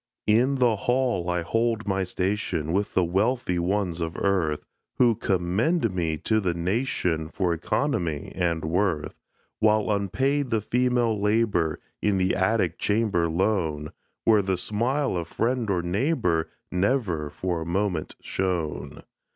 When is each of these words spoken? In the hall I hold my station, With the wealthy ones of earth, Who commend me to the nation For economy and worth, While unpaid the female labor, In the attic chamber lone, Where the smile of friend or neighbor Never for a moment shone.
In 0.25 0.55
the 0.55 0.75
hall 0.77 1.29
I 1.29 1.43
hold 1.43 1.87
my 1.87 2.03
station, 2.05 2.73
With 2.73 2.95
the 2.95 3.03
wealthy 3.03 3.59
ones 3.59 4.01
of 4.01 4.17
earth, 4.17 4.65
Who 4.95 5.13
commend 5.13 5.93
me 5.93 6.17
to 6.17 6.39
the 6.39 6.55
nation 6.55 7.27
For 7.27 7.53
economy 7.53 8.31
and 8.33 8.65
worth, 8.65 9.13
While 9.59 9.91
unpaid 9.91 10.49
the 10.49 10.59
female 10.61 11.21
labor, 11.21 11.79
In 12.01 12.17
the 12.17 12.35
attic 12.35 12.79
chamber 12.79 13.29
lone, 13.29 13.91
Where 14.23 14.41
the 14.41 14.57
smile 14.57 15.15
of 15.15 15.27
friend 15.27 15.69
or 15.69 15.83
neighbor 15.83 16.49
Never 16.71 17.29
for 17.29 17.61
a 17.61 17.65
moment 17.67 18.15
shone. 18.21 19.03